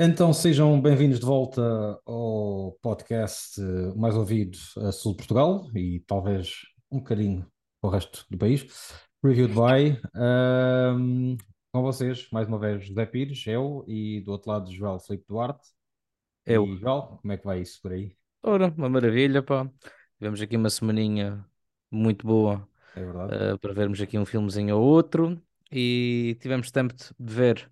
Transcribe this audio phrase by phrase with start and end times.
[0.00, 1.60] Então sejam bem-vindos de volta
[2.06, 7.44] ao podcast eh, mais ouvido a sul de Portugal e talvez um bocadinho
[7.80, 8.64] para o resto do país.
[9.24, 11.36] Reviewed by, ahm,
[11.72, 15.66] com vocês, mais uma vez, José Pires, eu e do outro lado João Felipe Duarte.
[16.46, 16.64] Eu.
[16.64, 18.16] E João, como é que vai isso por aí?
[18.44, 19.68] Ora, uma maravilha, pá.
[20.16, 21.44] Tivemos aqui uma semaninha
[21.90, 25.42] muito boa É eh, para vermos aqui um filmezinho ou outro
[25.72, 27.68] e tivemos tempo de ver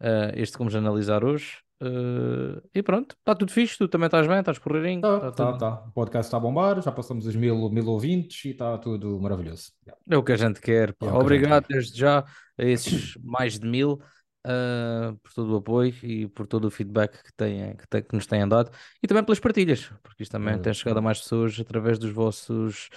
[0.00, 1.58] eh, este que vamos analisar hoje.
[1.80, 5.52] Eh, e pronto, está tudo fixe, tu também estás bem, estás porreirinho, Tá, está tá,
[5.52, 5.58] tudo.
[5.58, 5.84] tá.
[5.88, 9.72] O podcast está a bombar, já passamos os mil, mil ouvintes e está tudo maravilhoso.
[9.86, 10.02] Yeah.
[10.10, 11.74] É o que a gente quer, é o que a gente Obrigado quer.
[11.74, 14.00] desde já a esses mais de mil
[14.46, 18.14] eh, por todo o apoio e por todo o feedback que, têm, que, têm- que
[18.14, 18.70] nos têm dado
[19.02, 22.10] e também pelas partilhas, porque isto também tem Eh, chegado a mais pessoas através dos
[22.12, 22.88] vossos,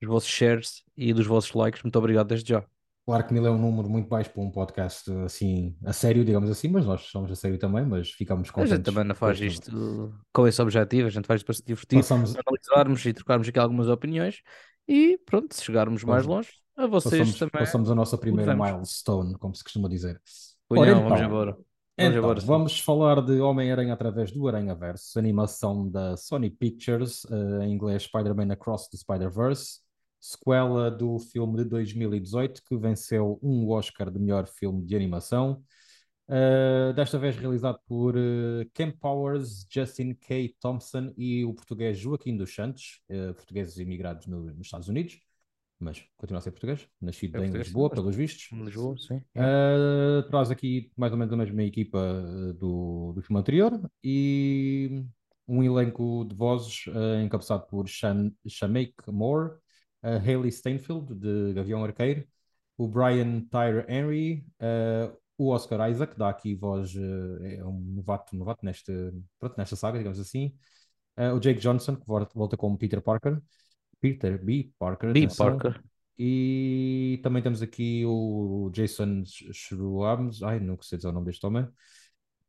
[0.00, 1.82] dos vossos shares e dos vossos likes.
[1.82, 2.64] Muito obrigado desde já.
[3.10, 6.48] Claro que mil é um número muito baixo para um podcast assim, a sério, digamos
[6.48, 9.40] assim, mas nós somos a sério também, mas ficamos A gente contentes também não faz
[9.40, 13.48] isto com esse objetivo, a gente faz isto para se divertir, Passamos, analisarmos e trocarmos
[13.48, 14.42] aqui algumas opiniões
[14.86, 18.54] e pronto, se chegarmos mais pass- longe, a vocês passamos, também passamos a nossa primeira
[18.54, 20.20] milestone, como se costuma dizer.
[20.68, 21.50] Ora Punhão, vamos então, embora.
[21.50, 21.66] Vamos
[21.98, 27.72] então, embora, vamos falar de Homem-Aranha através do Aranha-Verso, animação da Sony Pictures, eh, em
[27.72, 29.80] inglês Spider-Man Across the Spider-Verse,
[30.20, 35.62] sequela do filme de 2018 que venceu um Oscar de melhor filme de animação.
[36.30, 40.54] Uh, desta vez realizado por uh, Ken Powers, Justin K.
[40.60, 45.18] Thompson e o português Joaquim dos Santos, uh, portugueses imigrados no- nos Estados Unidos,
[45.76, 48.48] mas continua a ser português, nascido É em Lisboa, pelos vistos.
[48.52, 49.20] Lisboa, sim.
[50.30, 51.98] traz aqui mais ou menos a mesma equipa
[52.56, 53.72] do, do filme anterior
[54.04, 55.02] e
[55.48, 56.84] um elenco de vozes
[57.24, 59.54] encabeçado por Shan, Shameik Moore,
[60.02, 62.26] uh, Hayley Steinfeld, de Gavião Arqueiro,
[62.76, 68.36] o Brian Tyre Henry, uh, o Oscar Isaac, dá aqui voz, uh, é um novato,
[68.36, 68.92] novato neste,
[69.38, 70.54] pronto, nesta saga, digamos assim,
[71.18, 73.40] uh, o Jake Johnson, que volta, volta como Peter Parker,
[74.00, 74.72] Peter B.
[74.78, 75.28] Parker, B.
[75.36, 75.82] Parker.
[76.18, 81.68] e também temos aqui o Jason Schwartzman, ai, não sei dizer o nome deste homem,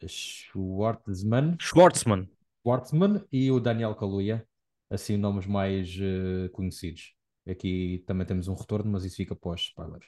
[0.08, 2.30] Schwartzman, Schwartzman.
[2.62, 4.46] Schwartzman e o Daniel Kaluuya,
[4.90, 7.14] assim nomes mais eh, conhecidos.
[7.48, 10.06] Aqui também temos um retorno, mas isso fica pós-spoilers.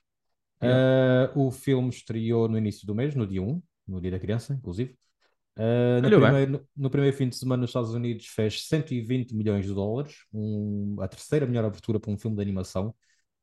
[0.62, 1.34] Yeah.
[1.34, 4.54] Uh, o filme estreou no início do mês, no dia 1, no dia da criança,
[4.54, 4.98] inclusive.
[5.58, 9.74] Uh, no, primeiro, no primeiro fim de semana nos Estados Unidos fez 120 milhões de
[9.74, 12.96] dólares, um- a terceira melhor abertura para um filme de animação.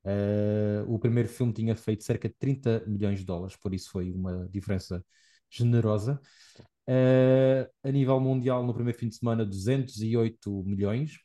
[0.02, 4.10] Uh, o primeiro filme tinha feito cerca de 30 milhões de dólares, por isso foi
[4.10, 5.04] uma diferença
[5.50, 6.20] generosa.
[6.88, 11.18] Uh, a nível mundial, no primeiro fim de semana, 208 milhões,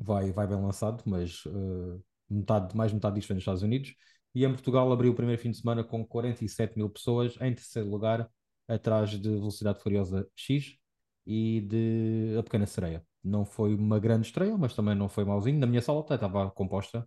[0.00, 3.94] vai, vai bem lançado, mas uh, metade, mais metade disto foi nos Estados Unidos.
[4.34, 7.88] E em Portugal abriu o primeiro fim de semana com 47 mil pessoas, em terceiro
[7.90, 8.28] lugar,
[8.68, 10.76] atrás de Velocidade Furiosa X
[11.26, 13.04] e de A Pequena Sereia.
[13.22, 15.58] Não foi uma grande estreia, mas também não foi malzinho.
[15.58, 17.06] Na minha sala até estava composta,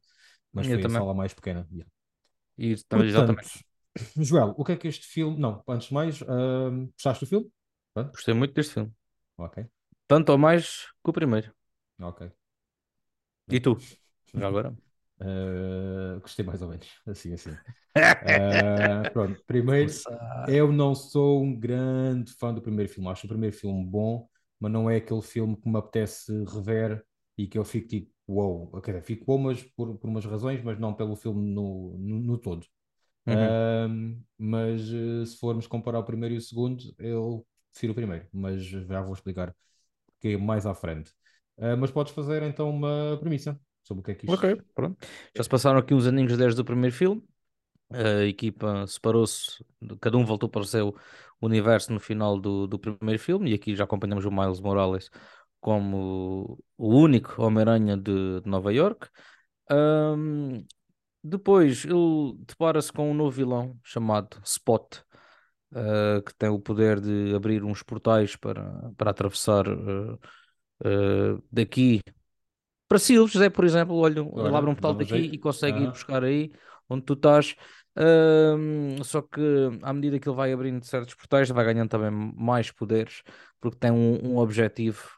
[0.52, 0.98] mas Eu foi a também.
[1.00, 1.68] sala mais pequena.
[1.72, 1.92] yeah.
[2.58, 3.50] E também, exatamente.
[3.50, 5.38] Portanto, Joel, o que é que este filme.
[5.40, 7.52] Não, antes de mais, ahm, gostaste do filme?
[7.96, 8.92] Gostei muito deste filme.
[9.38, 9.66] ok,
[10.08, 11.54] Tanto ou mais que o primeiro.
[12.00, 12.32] ok.
[13.50, 13.78] E tu?
[14.34, 14.76] Já agora?
[15.20, 17.60] Ah, gostei mais ou menos, assim, assim.
[18.22, 20.04] Ah, pronto, primeiro,
[20.48, 23.10] eu não sou um grande fã do primeiro filme.
[23.10, 24.28] Acho o primeiro filme bom,
[24.60, 27.06] mas não é aquele filme que me apetece rever
[27.38, 28.82] e que eu fico tipo, wow.
[28.82, 32.20] Quer dizer, fico wow, mas por, por umas razões, mas não pelo filme no, no,
[32.20, 32.66] no todo.
[33.28, 33.58] Uhum.
[33.88, 38.28] Ahm, mas eh, se formos comparar o primeiro e o segundo, eu prefiro o primeiro,
[38.34, 39.56] mas já vou explicar
[40.08, 41.14] porque mais à frente.
[41.58, 44.36] Ah, mas podes fazer então uma premissa sobre o que é que isto.
[44.36, 44.98] Ok, pronto.
[45.36, 47.24] Já se passaram aqui uns aninhos desde o primeiro filme.
[47.92, 49.64] A equipa separou-se,
[50.02, 50.96] cada um voltou para o seu
[51.40, 55.10] universo no final do, do primeiro filme, e aqui já acompanhamos o Miles Morales
[55.60, 59.08] como o único Homem-Aranha de, de Nova York.
[59.70, 60.66] Ahm,
[61.24, 65.04] depois ele depara-se com um novo vilão chamado Spot,
[65.74, 70.18] ah, que tem o poder de abrir uns portais para, para atravessar ah,
[70.84, 72.02] ah, daqui
[72.88, 74.22] para Silves, é, por exemplo, olha,
[74.56, 75.36] abre um portal daqui jeito.
[75.36, 76.52] e consegue ir buscar aí
[76.88, 77.56] onde tu estás.
[77.96, 79.42] Ahm, só que
[79.82, 83.24] à medida que ele vai abrindo certos portais, vai ganhando também mais poderes,
[83.60, 85.10] porque tem um, um objetivo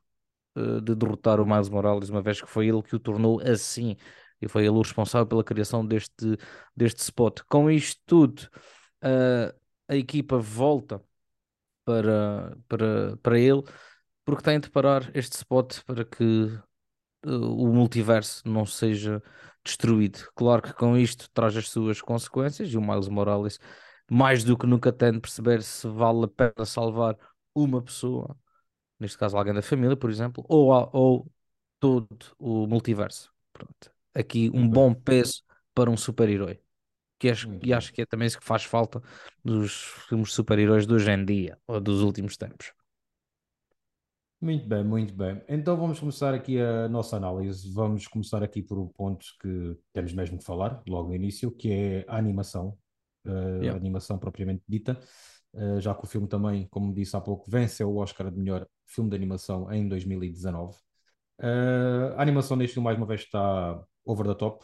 [0.55, 3.97] eh, de derrotar o Miles Morales, uma vez que foi ele que o tornou assim,
[4.41, 6.37] e foi ele o responsável pela criação deste,
[6.75, 7.41] deste spot.
[7.49, 8.49] Com isto tudo,
[9.01, 9.53] eh,
[9.87, 11.01] a equipa volta
[11.85, 13.63] para, para, para ele,
[14.25, 16.23] porque tem de parar este spot para que
[17.25, 19.21] eh, o multiverso não seja
[19.63, 20.29] destruído.
[20.35, 23.59] Claro que com isto traz as suas consequências e o Miles Morales,
[24.09, 27.17] mais do que nunca, tem de perceber se vale a pena salvar
[27.53, 28.37] uma pessoa,
[28.99, 31.31] neste caso alguém da família, por exemplo, ou, ou
[31.79, 32.07] todo
[32.39, 33.31] o multiverso.
[33.53, 33.91] Pronto.
[34.13, 35.43] Aqui um bom peso
[35.73, 36.59] para um super-herói.
[37.17, 39.01] Que acho, e acho que é também isso que faz falta
[39.43, 42.73] dos filmes super-heróis de hoje em dia, ou dos últimos tempos.
[44.45, 45.41] Muito bem, muito bem.
[45.49, 47.67] Então vamos começar aqui a nossa análise.
[47.73, 51.71] Vamos começar aqui por um ponto que temos mesmo que falar logo no início, que
[51.71, 52.77] é a animação,
[53.25, 53.73] uh, yeah.
[53.73, 54.99] a animação propriamente dita.
[55.51, 58.67] Uh, já que o filme também, como disse há pouco, venceu o Oscar de melhor
[58.85, 60.75] filme de animação em 2019.
[60.75, 64.63] Uh, eh, a animação neste filme, mais uma vez, está over the top,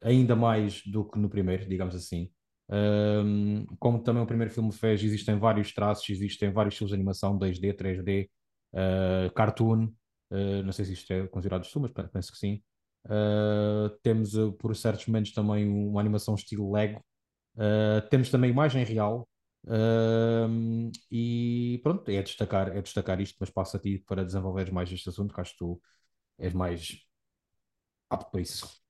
[0.00, 2.30] ainda mais do que no primeiro, digamos assim.
[2.68, 7.36] Um, como também o primeiro filme fez, existem vários traços, existem vários estilos de animação,
[7.38, 8.30] 2D, 3D,
[8.72, 9.84] uh, cartoon,
[10.30, 12.62] uh, não sei se isto é considerado estilo, mas penso que sim.
[13.06, 17.04] Uh, temos por certos momentos também uma animação estilo Lego,
[18.10, 19.28] temos também imagem real,
[21.10, 25.08] e pronto, é destacar, é destacar isto, mas passo a ti para desenvolveres mais este
[25.08, 25.80] assunto, que acho que tu
[26.38, 26.98] és mais
[28.10, 28.83] apto para isso.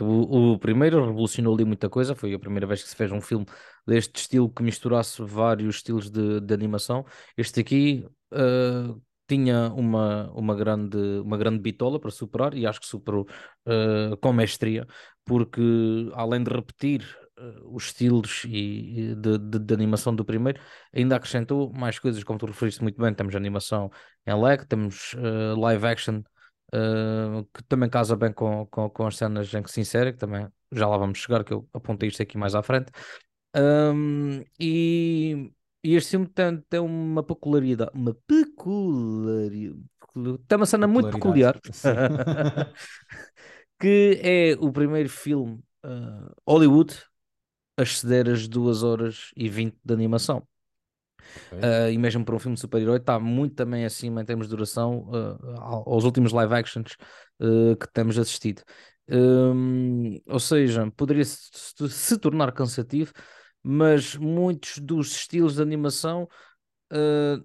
[0.00, 3.20] O, o, primeiro revolucionou ali muita coisa, foi a primeira vez que se fez um
[3.20, 3.46] filme
[3.86, 7.04] deste estilo que misturasse vários estilos de, de animação.
[7.36, 12.86] Este aqui uh, tinha uma, uma, grande, uma grande bitola para superar e acho que
[12.86, 13.26] superou
[13.66, 14.86] uh, com mestria,
[15.24, 15.60] porque
[16.14, 17.02] além de repetir
[17.38, 20.60] uh, os estilos e, de, de, de, animação do primeiro,
[20.94, 23.12] ainda acrescentou mais coisas, como tu referiste muito bem.
[23.14, 23.90] Temos animação
[24.26, 25.14] em lag, temos
[25.56, 26.22] live action
[26.74, 30.18] uh, que também casa bem com, com, com, as cenas em que se insere, que
[30.18, 32.90] também já lá vamos chegar, que eu apontei isto aqui mais à frente.
[33.56, 35.52] Um, e,
[35.82, 39.82] e, este filme tem, tem uma peculiaridade, uma peculiaridade,
[40.46, 41.58] tem uma cena muito peculiar,
[43.78, 46.94] que é o primeiro filme uh, Hollywood
[47.76, 50.46] a exceder as 2 horas e 20 de animação.
[51.46, 51.58] Okay.
[51.58, 54.54] Uh, e mesmo para um filme de super-herói está muito também acima em termos de
[54.54, 56.96] duração uh, aos últimos live actions
[57.40, 58.62] uh, que temos assistido.
[59.08, 63.12] Um, ou seja, poderia se, se, tornar cansativo,
[63.62, 66.28] mas muitos dos estilos de animação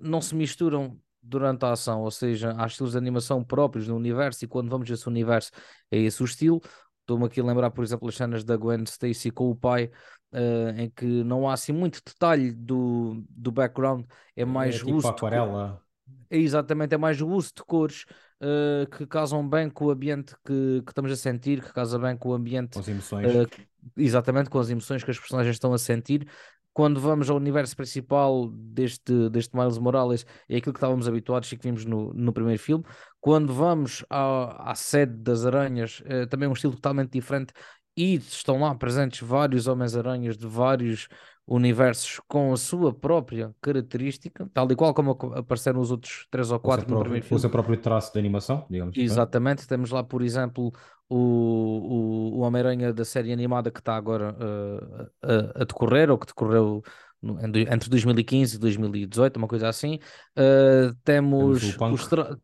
[0.01, 4.45] não se misturam durante a ação, ou seja, há estilos de animação próprios no universo
[4.45, 5.51] e quando vamos a esse universo
[5.91, 6.61] é esse o estilo.
[7.01, 9.91] Estou-me aqui a lembrar, por exemplo, as cenas da Gwen Stacy com o pai,
[10.35, 14.05] uh, em que não há assim muito detalhe do, do background,
[14.35, 15.81] é, é mais é tipo uso aquarela.
[16.29, 18.05] É exatamente, é mais o uso de cores
[18.41, 22.17] uh, que casam bem com o ambiente que, que estamos a sentir, que casa bem
[22.17, 22.73] com o ambiente.
[22.73, 23.33] Com as emoções.
[23.33, 23.47] Uh,
[23.95, 26.27] exatamente, com as emoções que as personagens estão a sentir.
[26.73, 31.55] Quando vamos ao universo principal deste, deste Miles Morales, é aquilo que estávamos habituados e
[31.55, 32.83] que vimos no, no primeiro filme.
[33.21, 37.53] Quando vamos à, à sede das aranhas, uh, também é um estilo totalmente diferente
[37.95, 41.07] e estão lá presentes vários Homens-Aranhas de vários
[41.47, 46.59] universos com a sua própria característica, tal e qual como apareceram os outros três ou
[46.59, 47.29] quatro no primeiro filme.
[47.29, 48.97] Com o seu próprio traço de animação, digamos.
[48.97, 49.67] Exatamente, é?
[49.67, 50.73] temos lá, por exemplo,
[51.07, 56.17] o, o, o Homem-Aranha da série animada que está agora uh, a, a, decorrer, ou
[56.17, 56.81] que decorreu
[57.21, 59.99] no, entre 2015 e 2018, uma coisa assim.
[60.35, 62.39] Uh, temos, temos o.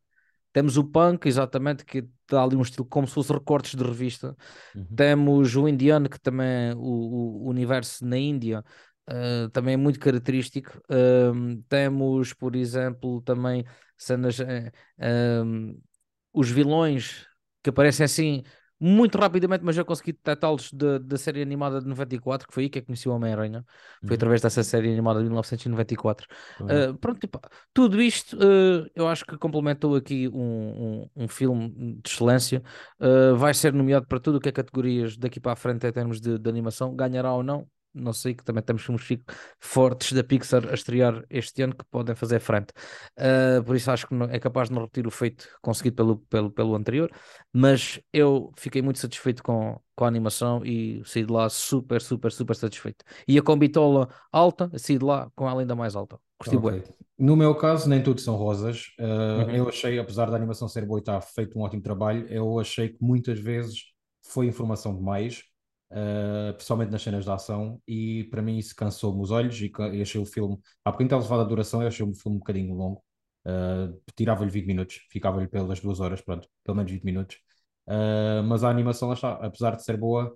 [0.54, 4.36] Temos o punk, exatamente, que dá ali um estilo como se fosse recortes de revista.
[4.76, 4.86] Uhum.
[4.96, 8.64] Temos o indiano, que também o, o universo na Índia
[9.10, 10.82] uh, também é muito característico.
[10.90, 13.66] Uh, temos, por exemplo, também
[13.98, 14.40] cenas.
[14.40, 15.82] Uh,
[16.34, 17.28] os vilões
[17.64, 18.44] que aparecem assim
[18.84, 22.80] muito rapidamente, mas já consegui detectá-los da série animada de 94, que foi aí que
[22.80, 23.64] eu conheci o Homem-Aranha.
[24.00, 24.16] Foi uhum.
[24.16, 26.28] através dessa série animada de 1994.
[26.60, 26.66] Uhum.
[26.66, 27.40] Uh, pronto, tipo,
[27.72, 31.70] tudo isto uh, eu acho que complementou aqui um, um, um filme
[32.02, 32.64] de excelência.
[33.00, 35.92] Uh, vai ser nomeado para tudo o que é categorias daqui para a frente em
[35.92, 36.96] termos de, de animação.
[36.96, 39.06] Ganhará ou não, não sei, que também temos filmes
[39.60, 42.72] fortes da Pixar a estrear este ano que podem fazer frente.
[43.18, 46.52] Uh, por isso acho que é capaz de não repetir o feito conseguido pelo, pelo,
[46.52, 47.12] pelo anterior,
[47.54, 52.32] mas eu fiquei muito satisfeito com, com a animação e saí de lá super, super,
[52.32, 53.04] super satisfeito.
[53.28, 56.18] E a combitola alta, saí de lá com ela ainda mais alta.
[56.40, 56.80] Gostei okay.
[56.80, 56.84] bem.
[57.20, 58.88] No meu caso, nem tudo são rosas.
[59.00, 59.52] Uh, uhum.
[59.52, 62.90] Eu achei, apesar da animação ser boa e estar feito um ótimo trabalho, eu achei
[62.90, 63.92] que muitas vezes
[64.24, 65.44] foi informação demais
[65.92, 69.72] uh, principalmente nas cenas de ação, e para mim isso cansou-me os olhos e,
[70.02, 72.40] achei o filme, há bocadinho estava a falar da duração, eu achei o filme um
[72.40, 73.04] bocadinho longo,
[73.46, 77.38] uh, tirava-lhe 20 minutos, ficava-lhe pelas duas horas, pronto, pelo menos 20 minutos.
[77.88, 80.36] Uh, mas a animação, está, apesar de ser boa,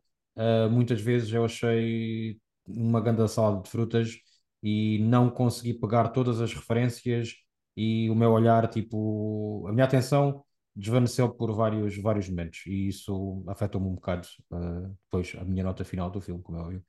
[0.70, 4.18] muitas vezes eu achei uma grande salada de frutas
[4.62, 7.36] e não consegui pegar todas as referências
[7.78, 10.45] e o meu olhar, tipo, a minha atenção
[10.76, 15.86] desvaneceu por vários, vários momentos e isso afetou-me um bocado uh, depois a minha nota
[15.86, 16.86] final do filme, como é óbvio,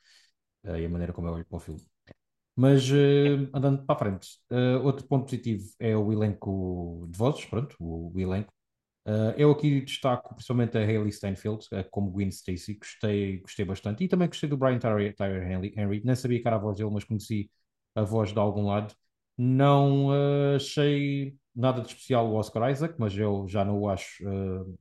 [0.65, 1.83] uh, e a maneira como eu olho para o filme.
[2.57, 4.29] Mas uh, andando para a frente,
[4.83, 8.53] outro ponto positivo é o elenco de vozes, pronto, o, o elenco.
[9.37, 14.03] Eu aqui destaco principalmente a Hayley Steinfeld como Gwen Stacy, gostei, gostei bastante.
[14.03, 16.91] E também gostei do Brian Tyler Henry, Henry, nem sabia que era a voz dele,
[16.93, 17.49] mas conheci
[17.95, 18.93] a voz de algum lado.
[19.39, 20.09] Não
[20.57, 24.23] achei nada de especial o Oscar Isaac, mas eu já não o acho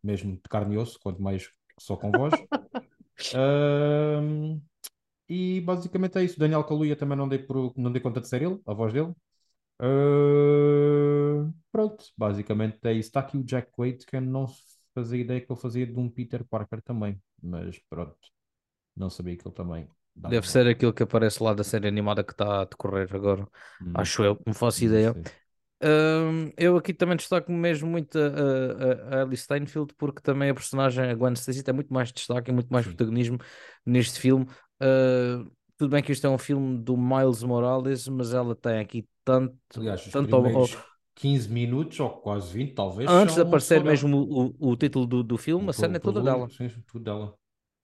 [0.04, 2.34] mesmo de carne e osso, quanto mais só com voz.
[5.28, 6.40] E basicamente é isso.
[6.40, 9.14] Daniel Kaluuya também não dei, por, não dei conta de ser ele, a voz dele.
[9.82, 13.10] Uh, pronto, basicamente é isso.
[13.10, 14.48] Está aqui o Jack Quaid, que eu não
[14.94, 17.20] fazia ideia que ele fazia de um Peter Parker também.
[17.42, 18.16] Mas pronto,
[18.96, 19.88] não sabia que ele também.
[20.16, 23.46] Deve ser aquilo que aparece lá da série animada que está a decorrer agora.
[23.82, 23.92] Hum.
[23.96, 25.14] Acho eu, não faço ideia.
[25.84, 30.54] Um, eu aqui também destaco mesmo muito a, a, a Alice Steinfeld porque também a
[30.54, 32.92] personagem, a Gwen Stacy, tem muito mais destaque e muito mais Sim.
[32.92, 33.38] protagonismo
[33.86, 34.46] neste filme.
[34.82, 39.06] Uh, tudo bem que isto é um filme do Miles Morales, mas ela tem aqui
[39.24, 39.56] tanto.
[39.76, 40.78] Aliás, tanto primeiros
[41.16, 43.10] 15 minutos ou quase 20, talvez.
[43.10, 46.50] Antes de aparecer mesmo o, o, título do, do filme, a cena é toda dela.
[46.50, 47.34] Sim, tudo dela.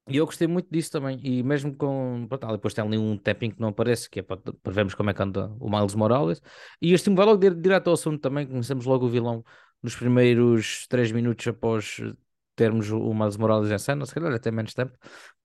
[0.08, 1.20] E eu gostei muito disso também.
[1.24, 2.26] E mesmo com.
[2.28, 5.10] Pronto, depois tem ali um tapping que não aparece, que é para, para vermos como
[5.10, 6.42] é que anda o Miles Morales.
[6.82, 8.48] E este filme vai logo direto ao assunto também.
[8.48, 9.44] Conhecemos logo o vilão
[9.82, 12.02] nos primeiros 3 minutos após
[12.56, 14.98] termos o Miles Morales em cena, se calhar até menos tempo.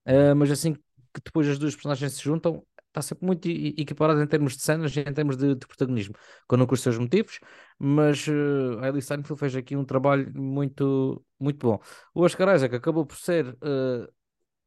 [0.07, 4.27] Uh, mas assim que depois as duas personagens se juntam, está sempre muito equiparado em
[4.27, 6.15] termos de cenas e em termos de, de protagonismo,
[6.47, 7.39] com com os seus motivos,
[7.79, 11.79] mas uh, a Ellie Steinfeld fez aqui um trabalho muito, muito bom.
[12.13, 14.07] O Oscar Isaac acabou por ser uh,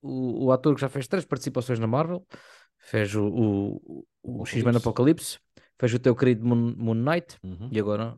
[0.02, 2.24] o, o ator que já fez três participações na Marvel,
[2.78, 5.38] fez o, o, o X-Men Apocalipse,
[5.78, 7.68] fez o teu querido Moon, Moon Knight uhum.
[7.72, 8.16] e agora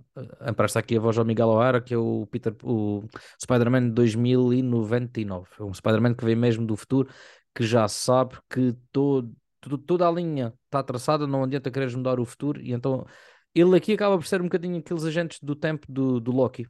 [0.49, 3.05] empresta aqui a voz ao Miguel O'Hara, que é o Peter, o
[3.41, 5.49] Spider-Man 2099.
[5.61, 7.09] É um Spider-Man que vem mesmo do futuro
[7.55, 9.33] que já sabe que todo,
[9.87, 13.07] toda a linha está traçada, não adianta quereres mudar o futuro, e então
[13.55, 16.67] ele aqui acaba por ser um bocadinho aqueles agentes do tempo do, do Loki,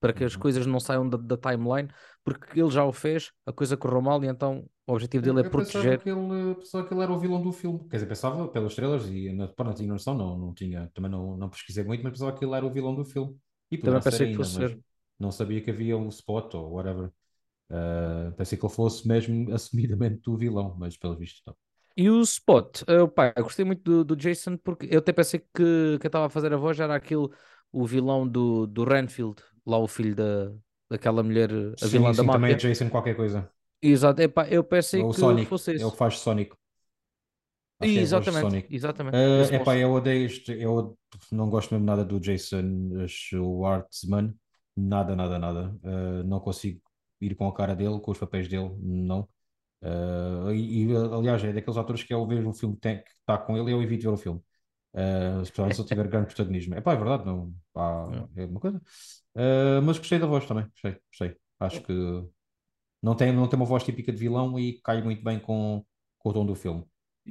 [0.00, 0.40] para que as uhum.
[0.40, 1.88] coisas não saiam da, da, timeline,
[2.24, 5.46] porque ele já o fez, a coisa correu mal, e então o objetivo dele é
[5.46, 6.00] eu proteger.
[6.00, 9.06] Que ele, pensava que ele era o vilão do filme, quer dizer, pensava pelas estrelas,
[9.08, 12.32] e na, não tinha noção, não, não tinha, também não, não pesquisei muito, mas pensava
[12.32, 13.36] que ele era o vilão do filme.
[13.70, 14.80] E também pensei ainda, que fosse ser.
[15.18, 17.12] Não sabia que havia um spot ou whatever.
[17.70, 21.54] Uh, pensei que ele fosse mesmo assumidamente o vilão, mas pelo visto não.
[21.96, 25.40] E o Spot, uh, pá, eu gostei muito do, do, Jason porque eu até pensei
[25.40, 27.28] que quem estava a fazer a voz era aquele,
[27.72, 30.52] o vilão do, do Renfield, lá o filho da,
[30.90, 32.40] daquela mulher, a sim, vilã sim, da máfia.
[32.40, 33.50] também é Jason qualquer coisa.
[33.82, 35.82] Exato, Epá, eu pensei o que Sonic, fosse esse.
[35.82, 36.54] É o que faz Sonic.
[37.82, 39.16] É exatamente, é exatamente.
[39.16, 40.98] Uh, epá, eu odeio este, eu
[41.32, 44.34] não gosto mesmo nada do Jason Schwartzman,
[44.76, 45.74] nada, nada, nada.
[45.82, 46.78] Uh, não consigo
[47.20, 49.26] ir com a cara dele, com os papéis dele, não.
[49.82, 52.88] Uh, e, e, aliás, é daqueles atores que eu vejo um filme que
[53.20, 54.42] está com ele e eu evito ver o filme.
[54.92, 56.74] Uh, especialmente se ele tiver grande protagonismo.
[56.74, 57.54] É pá, é verdade, não.
[57.72, 58.78] Pá, é uma coisa.
[59.36, 61.36] Uh, mas gostei da voz também, gostei, gostei.
[61.60, 61.92] Acho que
[63.02, 65.84] não tem, não tem uma voz típica de vilão e cai muito bem com,
[66.18, 66.84] com o tom do filme.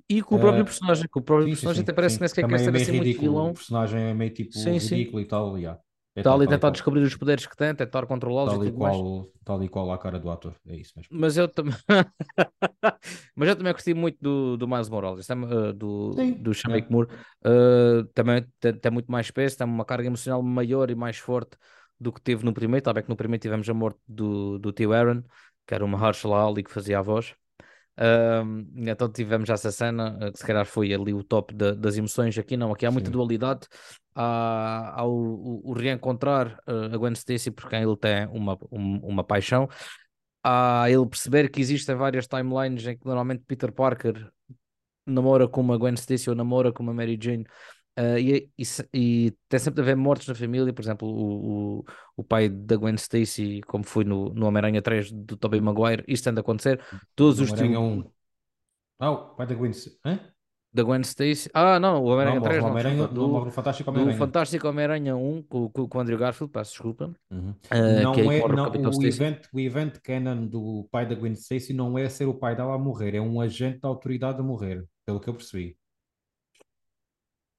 [0.08, 2.18] E com o próprio uh, personagem, com o próprio sim, personagem sim, até parece sim.
[2.18, 3.04] que nem sequer quer ser é assim ridículo.
[3.04, 3.52] muito vilão.
[3.52, 5.82] O personagem é meio tipo ridículo e tal, yeah.
[6.16, 9.26] É está ali a tentar descobrir os poderes que tem, tentar controlá-los tal e, qual,
[9.46, 11.18] Tal e qual a cara do ator, é isso mesmo.
[11.18, 11.76] Mas eu também
[13.36, 16.92] Mas eu também gostei muito do, do Miles Morales, uh, do, Sim, do Shamik é.
[16.92, 17.08] Moore.
[17.46, 21.58] Uh, também tem, tem, muito mais peso, tem uma carga emocional maior e mais forte
[22.00, 22.80] do que teve no primeiro.
[22.80, 25.22] Está bem que no primeiro tivemos a morte do, do tio Aaron,
[25.66, 27.36] que era uma Mahershala Ali que fazia a voz.
[28.00, 31.76] Uh, então tivemos já essa cena, uh, que se calhar foi ali o top de,
[31.76, 32.38] das emoções.
[32.38, 33.12] Aqui não, aqui há muita Sim.
[33.12, 33.68] dualidade.
[34.16, 38.58] Há, há o, o, o reencontrar uh, a Gwen Stacy por quem ele tem uma,
[38.72, 39.68] um, uma paixão.
[40.42, 44.32] Há ele perceber que existem várias timelines em que normalmente Peter Parker
[45.06, 47.46] namora com uma Gwen Stacy ou namora com uma Mary Jane.
[48.00, 48.64] Uh, e, e,
[48.94, 52.78] e, tem sempre de haver mortes na família, por exemplo, o, o, o pai da
[52.78, 56.82] Gwen Stacy, como foi no, no Homem-Aranha 3 do Tobey Maguire, isto tem de acontecer.
[57.14, 58.12] Todos os Homem-Aranha 1.
[59.00, 60.00] Ah, o pai da Gwen Stacy.
[60.72, 61.50] Da Gwen Stacy.
[61.54, 62.70] Ah, não, o Homem-Aranha 3 não.
[62.70, 64.18] Homem do, do Fantástico Homem-Aranha.
[64.18, 67.14] Fantástico Homem-Aranha 1 com, com, o Andrew Garfield, peço desculpa.
[67.30, 67.50] Uhum.
[67.50, 71.98] Uh, não é, não, o, evento, o evento canon do pai da Gwen Stacy não
[71.98, 75.20] é ser o pai dela a morrer, é um agente da autoridade a morrer, pelo
[75.20, 75.76] que eu percebi.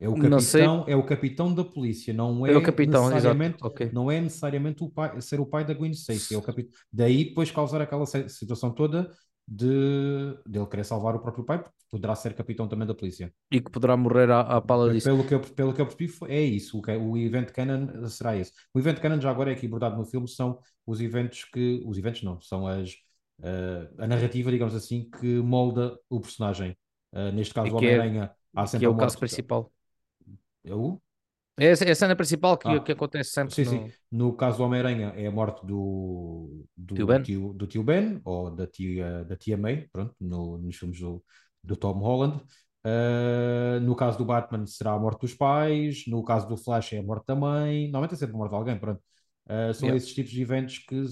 [0.00, 3.90] É o capitão, é o capitão da polícia, não é, é o capitão, necessariamente, okay.
[3.92, 6.72] não é necessariamente o pai, ser o pai da Gwen Stacy, é o capitão.
[6.90, 9.10] Daí depois causar aquela situação toda
[9.46, 13.30] de, de ele querer salvar o próprio pai, porque poderá ser capitão também da polícia.
[13.50, 15.06] E que poderá morrer à, à pala disso.
[15.06, 16.80] Pelo que eu, pelo que eu percebi, é isso.
[16.80, 18.52] O, o evento canon será esse.
[18.72, 21.82] O evento canon, já agora é aqui abordado no filme, são os eventos que.
[21.84, 22.92] Os eventos não, são as.
[23.40, 26.76] Uh, a narrativa, digamos assim, que molda o personagem.
[27.12, 29.70] Uh, neste caso, o é Homem-Aranha há que é a o caso principal.
[30.64, 31.00] É o?
[31.58, 33.92] É a, é a cena principal que, Ah, que acontece sempre sim, no sim.
[34.12, 37.24] No caso do Homem-Aranha é a morte do, Tio do, Ben.
[37.24, 41.24] tio, do tio Ben ou da tia, da tia May, pronto, no- nos filmes do,
[41.64, 42.42] do Tom Holland.
[42.84, 46.98] Uh, no caso do Batman será a morte dos pais, no caso do Flash é
[46.98, 49.02] a morte da mãe, normalmente é sempre a morte de alguém, pronto.
[49.48, 49.96] Uh, são Yeah.
[49.96, 51.04] esses tipos de eventos que,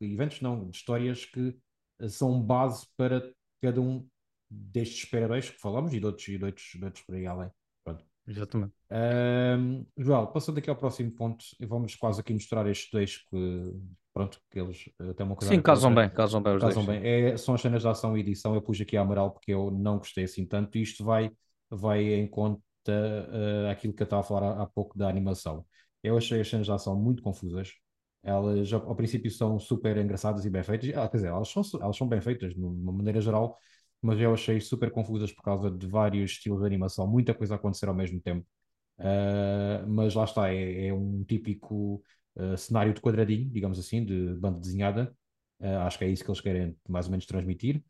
[0.00, 1.56] eventos não, de histórias que
[2.02, 3.22] uh, são base para
[3.62, 4.06] cada um
[4.50, 7.50] destes super-heróis que falamos e de outros, e de outros, de outros por aí além.
[8.26, 8.72] Exatamente.
[8.90, 13.72] Ahm, João, passando aqui ao próximo ponto, e vamos quase aqui mostrar estes dois que,
[14.12, 14.84] pronto, que eles
[15.16, 17.00] têm uma coisa Sim, casam bem, casam bem os Casam dois.
[17.00, 17.08] bem.
[17.08, 18.54] É, são as cenas de ação e edição.
[18.54, 20.78] Eu pus aqui a amarelo porque eu não gostei assim tanto.
[20.78, 21.30] Isto vai,
[21.70, 22.60] vai em conta
[22.92, 25.64] uh, aquilo que eu estava a falar há, pouco da animação.
[26.02, 27.72] Eu achei as cenas de ação muito confusas.
[28.22, 30.90] Elas, ao, ao princípio, são super engraçadas e bem feitas.
[30.96, 33.58] Ah, quer dizer, elas são, elas são bem feitas, de uma maneira geral,
[34.04, 37.56] mas eu achei super confusas por causa de vários estilos de animação, muita coisa a
[37.56, 38.46] acontecer ao mesmo tempo.
[38.98, 42.02] Uh, mas lá está, é, é um típico
[42.36, 45.16] uh, cenário de quadradinho, digamos assim, de banda desenhada.
[45.60, 47.82] Uh, acho que é isso que eles querem mais ou menos transmitir.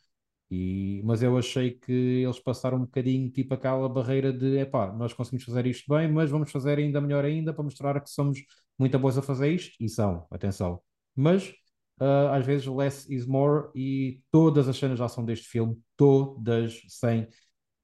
[0.50, 5.12] E, mas eu achei que eles passaram um bocadinho tipo aquela barreira de epá, nós
[5.12, 8.38] conseguimos fazer isto bem, mas vamos fazer ainda melhor ainda para mostrar que somos
[8.78, 9.74] muito bons a fazer isto.
[9.80, 10.80] E são, atenção.
[11.16, 11.52] Mas
[12.00, 16.80] uh, às vezes less is more e todas as cenas de ação deste filme, todas,
[16.88, 17.28] sem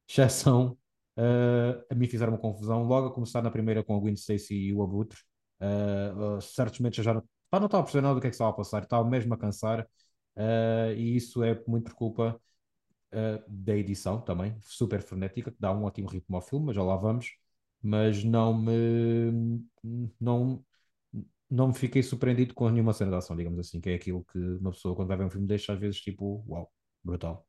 [0.08, 0.76] exceção,
[1.16, 2.84] uh, a mim fizeram uma confusão.
[2.84, 5.18] Logo a começar na primeira com a Gwen Stacy e o Abutre,
[5.60, 8.30] uh, uh, certos momentos já não, pá, não estava a perceber nada do que é
[8.30, 9.86] que estava a passar, estava mesmo a cansar,
[10.96, 12.40] e isso é muito por culpa
[13.46, 16.96] da edição também, super frenética, que dá um ótimo ritmo ao filme, mas já lá
[16.96, 17.36] vamos,
[17.82, 19.62] mas não me
[20.20, 20.64] não,
[21.50, 24.38] não me fiquei surpreendido com nenhuma cena de ação, digamos assim, que é aquilo que
[24.38, 26.72] uma pessoa quando vai ver um filme deixa às vezes tipo, uau,
[27.04, 27.46] brutal.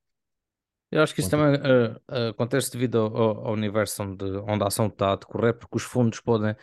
[0.92, 3.16] Eu acho que isso também uh, acontece devido ao,
[3.48, 6.54] ao- universo onde, onde a ação está a decorrer, porque os fundos podem,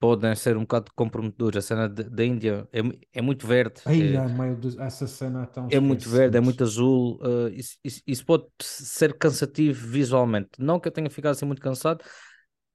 [0.00, 1.58] podem ser um bocado comprometedores.
[1.58, 2.80] A cena da Índia é,
[3.20, 6.40] é muito verde, Ai, é, ai, Deus, essa cena é tão é muito verde, é
[6.40, 7.18] muito azul.
[7.22, 10.50] uh, isso, isso- isso pode ser cansativo visualmente.
[10.58, 12.04] Não que eu tenha ficado assim muito cansado.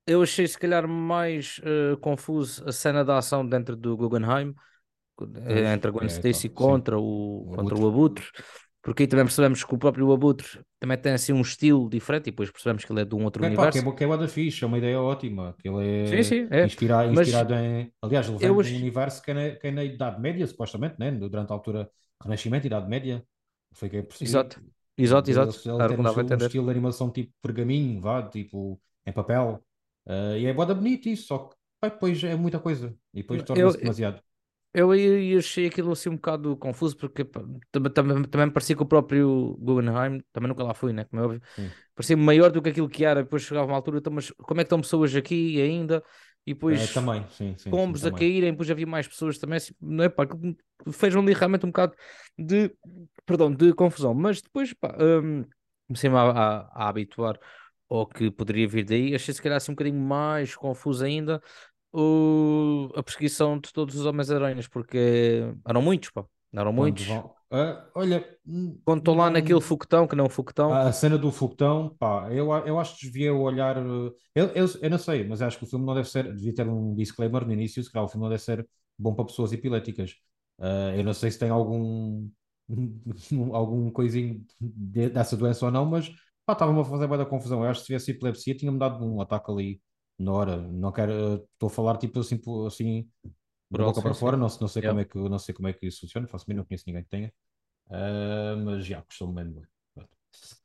[0.07, 4.55] Eu achei se calhar mais uh, confuso a cena da ação dentro do Guggenheim,
[5.47, 6.55] eh, entre a Gwen é, Stacy sim.
[6.55, 7.83] contra o, O contra Abutre.
[7.83, 8.25] o Abutre.
[8.81, 12.31] Porque aí também percebemos que o próprio Abutre também tem assim um estilo diferente e
[12.31, 13.85] depois percebemos que ele é de um outro É pá, que é, universo.
[13.85, 16.47] bo- que é bué da fixe, é uma ideia ótima, que ele Sim, é sim,
[16.51, 16.69] é.
[16.69, 19.83] inspira, Mas inspirado em, aliás, eu de um universo que é na, que é na
[19.83, 21.11] Idade Média, supostamente, né?
[21.11, 21.89] Durante a altura
[22.21, 23.23] Renascimento, Idade Média,
[23.73, 24.43] foi que eu percebi.
[24.43, 24.61] Exato,
[24.97, 25.63] exato, exato.
[25.65, 29.63] ele tem um um estilo de animação tipo pergaminho, vá, tipo em papel,
[30.07, 33.21] Eh, e é bué da bonito isso, só que pá, depois é muita coisa, e
[33.21, 34.21] depois Eu, torna-se demasiado.
[34.73, 37.23] eu aí achei aquilo assim um bocado confuso porque
[37.71, 41.05] também, também, também parecia que o próprio Guggenheim, também nunca lá fui, né?
[41.05, 41.73] Como é óbvio, Sim.
[41.95, 43.23] parecia maior do que aquilo que era.
[43.23, 46.03] Depois chegava uma altura, então, mas como é que estão pessoas aqui ainda?
[46.45, 48.13] E depois também, sim, sim, sim, combos a também.
[48.13, 50.55] caírem, depois havia mais pessoas também, assim, não é pá, aquilo
[50.91, 51.95] fez ali realmente um bocado
[52.37, 52.71] de,
[53.25, 55.45] perdão, de confusão, mas depois pá, hum,
[55.87, 57.39] comecei-me a, a, a habituar
[57.89, 61.41] ao que poderia vir daí, achei se calhar assim um bocadinho mais confuso ainda
[61.93, 67.21] o, a perseguição de todos os Homens-Aranhas, porque eram muitos, pá, eram muitos.
[67.51, 68.25] Ah, olha,
[68.85, 72.27] Quando estão lá naquele foguetão, que não é um foguetão, A cena do foguetão, pá,
[72.33, 73.77] eu, eu acho que desviei o olhar.
[73.77, 76.33] eh, Eu, eu, eu não sei, mas acho que o filme não deve ser.
[76.35, 78.67] Devia ter um disclaimer no início, se calhar o filme não deve ser
[78.99, 80.15] bom para pessoas epiléticas.
[80.59, 82.29] Ah, eu não sei se tem algum.
[83.53, 86.11] algum coisinho de- dessa doença ou não, mas
[86.47, 87.63] pá, estava-me a fazer bem da confusão.
[87.65, 89.83] Eu acho que se tivesse epilepsia, tinha-me dado um ataque ali
[90.19, 90.57] na hora.
[90.57, 91.13] Não quero.
[91.13, 93.09] eh, Estou a falar tipo assim, assim
[93.71, 95.01] por boca para fora, não, não sei como Yeah.
[95.01, 97.09] é que, não sei como é que isso funciona, faço bem, não conheço ninguém que
[97.11, 97.33] tenha.
[97.91, 99.53] Ah, mas já, custou-me bem.
[99.53, 99.65] bem.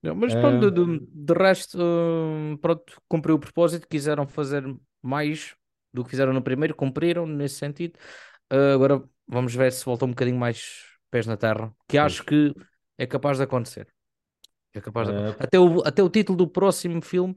[0.03, 4.64] Não, Mas pronto, Ah, de, de- de resto, hum, pronto, cumpriu o propósito, quiseram fazer
[5.01, 5.55] mais
[5.92, 7.99] do que fizeram no primeiro, cumpriram nesse sentido.
[8.51, 12.55] Ah, agora vamos ver se voltam um bocadinho mais pés na terra, que acho que
[12.99, 13.88] é capaz de acontecer.
[14.75, 15.15] É capaz de...
[15.15, 17.35] Ah, até, o, até o título do próximo filme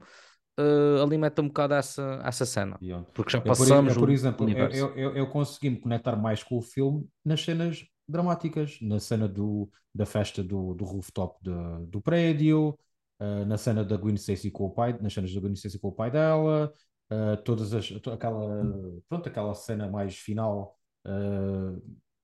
[0.58, 2.80] ah, alimenta um bocado essa, essa cena,
[3.14, 6.58] porque já ex- passamos eu, por exemplo, eu, eu, eu, eu consegui-me conectar mais com
[6.58, 12.00] o filme nas cenas dramáticas, na cena do, da festa do, do rooftop de- do
[12.00, 12.78] prédio,
[13.18, 15.88] ah, na cena da Gwen Stacy com o pai, nas cenas da Gwen Stacy com
[15.88, 16.72] o pai dela,
[17.10, 20.76] ah, todas as, aquela, pronto, aquela cena mais final,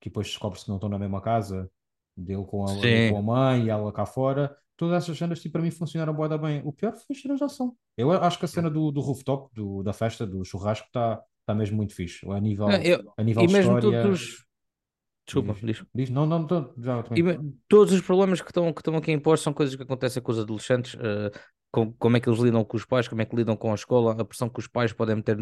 [0.01, 1.71] que depois descobre-se que não estão na mesma casa,
[2.17, 4.57] dele com a, com a mãe e ela cá fora.
[4.83, 6.61] Todas essas cenas, tipo, para mim funcionaram da bem.
[6.65, 7.77] O pior foi as cenas de ação.
[7.97, 11.55] Eu acho que a cena do, do rooftop, do, da festa, do churrasco, está tá
[11.55, 12.29] mesmo muito fixe.
[12.29, 14.03] A nível, Não, eu- a nível e de mesmo história.
[14.03, 14.45] todos os...
[15.25, 15.87] Desculpa, Diz, diz.
[15.95, 17.57] diz, não, não, não, já E também.
[17.69, 20.39] todos os problemas que estão, que estão aqui impostos são coisas que acontecem com os
[20.41, 20.97] adolescentes.
[21.01, 21.31] eh,
[21.73, 23.75] com, como é que eles lidam com os pais, como é que lidam com a
[23.75, 25.39] escola, a pressão que os pais podem meter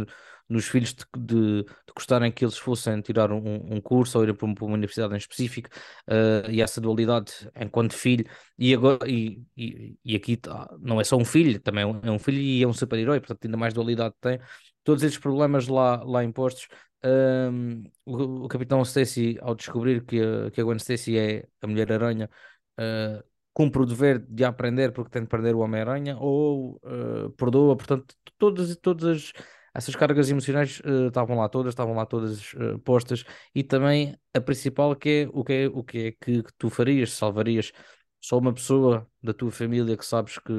[0.48, 4.32] nos filhos de, de, de gostarem que eles fossem tirar um, um curso ou ir
[4.34, 5.68] para, para uma universidade em específico,
[6.08, 8.24] uh, e essa dualidade enquanto filho,
[8.56, 12.00] e, agora, e, e, e aqui tá, não é só um filho, também é um,
[12.04, 14.38] é um filho e é um super-herói, portanto ainda mais dualidade tem.
[14.84, 16.68] Todos esses problemas lá, lá impostos,
[17.04, 20.18] um, o, o, Capitão Stacy, ao descobrir que
[20.52, 22.30] que a Gwen Stacy é a Mulher-Aranha,
[22.78, 27.76] uh, cumpre o dever de aprender porque tem de perder o Homem-Aranha ou uh, perdoa,
[27.76, 29.32] portanto, todas, todas
[29.74, 34.40] essas cargas emocionais uh, estavam lá todas, estavam lá todas uh, postas e também a
[34.40, 37.72] principal que é o que é, o que, é que, que, tu farias, salvarias
[38.20, 40.52] só uma pessoa da tua família que sabes que,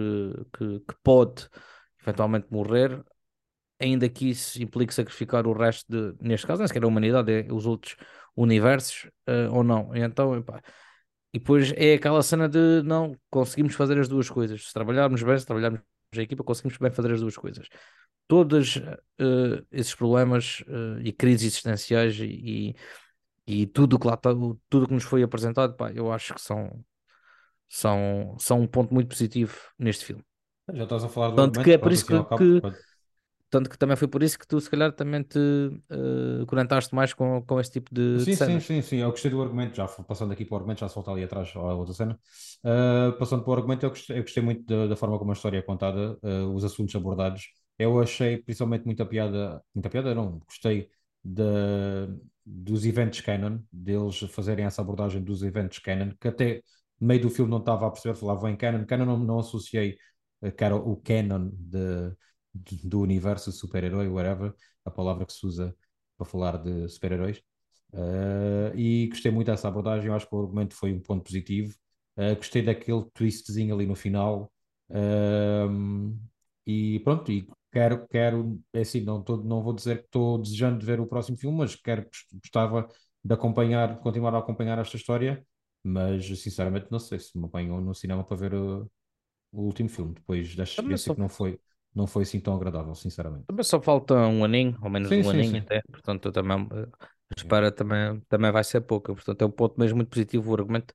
[0.57, 1.47] que, que pode
[2.01, 3.03] eventualmente morrer,
[3.79, 7.53] ainda que isso implique sacrificar o resto de, neste caso, nem sequer a humanidade, é
[7.53, 7.95] os outros
[8.35, 9.11] universos
[9.51, 9.95] ou não.
[9.95, 10.59] E então, epá,
[11.33, 14.67] e depois é aquela cena de não conseguimos fazer as duas coisas.
[14.67, 15.81] Se trabalharmos bem, se trabalharmos
[16.13, 17.67] a equipa, conseguimos bem fazer as duas coisas.
[18.27, 22.75] Todos uh, esses problemas uh, e crises existenciais e,
[23.47, 24.31] e, tudo que lá está,
[24.69, 26.83] tudo que nos foi apresentado, pá, eu acho que são,
[27.67, 30.23] são, são um ponto muito positivo neste filme.
[30.73, 32.61] Já estás a falar do Tanto que é por isso que, que,
[33.51, 37.13] tanto que também foi por isso que tu, se calhar, também te uh, conectaste mais
[37.13, 38.97] com, com esse tipo de, sim, de sim, sim, sim.
[38.97, 41.59] Eu gostei do argumento, já passando aqui para o argumento, já soltar ali atrás a
[41.59, 42.17] outra cena.
[42.63, 45.33] Uh, passando para o argumento, eu gostei, eu gostei muito da, da, forma como a
[45.33, 47.49] história é contada, uh, os assuntos abordados.
[47.77, 50.87] Eu achei principalmente muita piada, muita piada não, gostei
[51.21, 51.43] de,
[52.45, 56.61] dos eventos canon, deles fazerem essa abordagem dos eventos canon, que até
[57.01, 59.97] no meio do filme não estava a perceber, falava em canon, canon não, não associei
[60.57, 62.15] que era o canon de
[62.53, 64.53] do universo super-herói, whatever,
[64.85, 65.75] a palavra que se usa
[66.17, 67.41] para falar de super-heróis.
[67.93, 71.73] Uh, e gostei muito dessa abordagem, eu acho que o argumento foi um ponto positivo.
[72.17, 74.51] Uh, gostei daquele twistzinho ali no final.
[74.89, 76.17] Uh,
[76.65, 80.79] e pronto, e quero, quero, é assim, não, tô, não vou dizer que estou desejando
[80.79, 82.87] de ver o próximo filme, mas quero, gostava
[83.23, 85.45] de acompanhar, de continuar a acompanhar esta história,
[85.83, 88.89] mas sinceramente não sei se me apanham no cinema para ver o,
[89.51, 91.59] o último filme, depois desta experiência que não foi,
[91.93, 93.45] não foi assim tão agradável, sinceramente.
[93.47, 95.57] Também só falta um aninho, ou menos sim, um sim, aninho sim.
[95.57, 96.67] até, portanto eu também
[97.31, 100.53] a espera também, também vai ser pouca, portanto é um ponto mesmo muito positivo o
[100.53, 100.93] argumento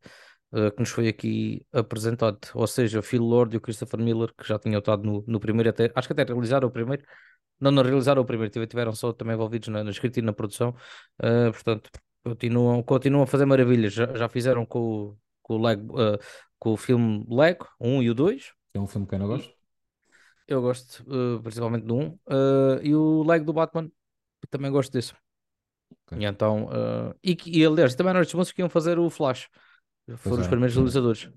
[0.52, 4.32] uh, que nos foi aqui apresentado, ou seja, o Phil Lord e o Christopher Miller
[4.36, 7.02] que já tinham estado no, no primeiro até, acho que até realizaram o primeiro,
[7.58, 10.70] não, não realizaram o primeiro, tiveram só também envolvidos na, na escrita e na produção,
[11.22, 11.90] uh, portanto
[12.22, 16.18] continuam, continuam a fazer maravilhas, já, já fizeram com, com, o Lego, uh,
[16.58, 18.52] com o filme Lego, 1 um e o 2.
[18.74, 19.55] É um filme que eu não gosto.
[20.46, 22.06] Eu gosto uh, principalmente do 1.
[22.06, 22.18] Uh,
[22.82, 23.90] e o Lego do Batman,
[24.48, 25.12] também gosto desse.
[26.06, 26.20] Okay.
[26.20, 29.48] E então, uh, e, e aliás, também eram estes que iam fazer o Flash.
[30.18, 31.28] Foram os é, primeiros realizadores.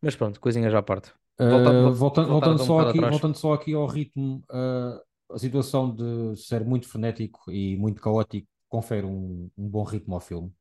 [0.00, 1.12] Mas pronto, coisinha já à parte.
[1.38, 6.64] Volta, volta, voltando, um só aqui, voltando só aqui ao ritmo, a situação de ser
[6.64, 10.52] muito frenético e muito caótico confere um, um bom ritmo ao filme.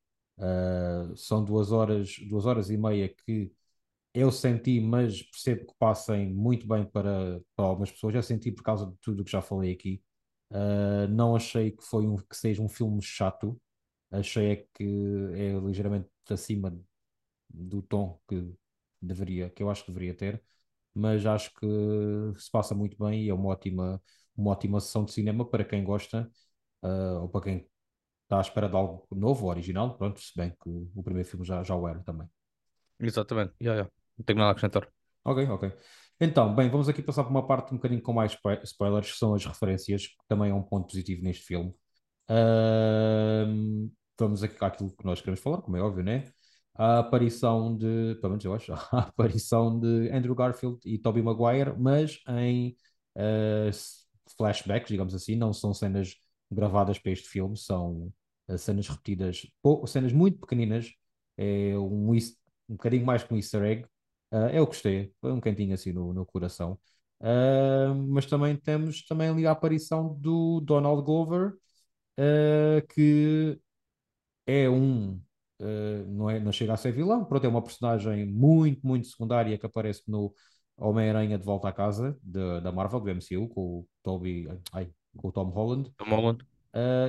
[1.15, 3.51] são duas horas, duas horas e meia que
[4.13, 8.13] eu senti, mas percebo que passem muito bem para, para algumas pessoas.
[8.13, 10.01] Já senti por causa de tudo o que já falei aqui.
[10.51, 13.59] Uh, não achei que foi um, que seja um filme chato.
[14.11, 14.83] Achei é que
[15.35, 16.77] é ligeiramente acima
[17.49, 18.53] do tom que
[19.01, 20.43] deveria, que eu acho que deveria ter.
[20.93, 21.67] Mas acho que
[22.37, 24.01] se passa muito bem e é uma ótima,
[24.35, 26.29] uma ótima sessão de cinema para quem gosta
[26.83, 27.67] uh, ou para quem
[28.23, 29.97] está à espera de algo novo, original.
[29.97, 32.27] Pronto, se bem que o primeiro filme já, já o era também.
[32.99, 34.00] Exatamente, yeah, yeah.
[34.21, 34.87] Não tenho nada a acrescentar.
[35.23, 35.73] Ok, ok.
[36.19, 39.33] Então, bem, vamos aqui passar por uma parte um bocadinho com mais spoilers, que são
[39.33, 41.73] as referências, que também é um ponto positivo neste filme.
[42.29, 46.31] Uh, vamos aqui àquilo que nós queremos falar, como é óbvio, né?
[46.75, 51.73] A aparição de, pelo menos eu acho, a aparição de Andrew Garfield e Tobey Maguire,
[51.79, 52.75] mas em
[53.17, 53.71] uh,
[54.37, 56.15] flashbacks, digamos assim, não são cenas
[56.51, 58.13] gravadas para este filme, são
[58.47, 59.47] uh, cenas repetidas,
[59.87, 60.93] cenas muito pequeninas,
[61.35, 63.87] é um, um bocadinho mais que um easter egg,
[64.31, 66.79] Uh, eu gostei, foi um cantinho assim no, no coração.
[67.19, 71.53] Uh, mas também temos também ali a aparição do Donald Glover,
[72.17, 73.59] uh, que
[74.47, 75.21] é um,
[76.07, 79.65] não, é, não chega a ser vilão, pronto, é uma personagem muito, muito secundária que
[79.65, 80.33] aparece no
[80.75, 85.27] Homem-Aranha de Volta à Casa de, da Marvel, do MCU, com o, Toby, ai, com
[85.27, 85.93] o Tom Holland.
[85.95, 86.43] Tom Holland.